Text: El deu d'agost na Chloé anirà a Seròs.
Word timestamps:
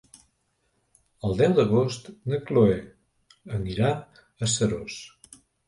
El 1.29 1.37
deu 1.41 1.53
d'agost 1.59 2.09
na 2.33 2.41
Chloé 2.49 2.79
anirà 3.61 3.95
a 4.49 4.53
Seròs. 4.59 5.01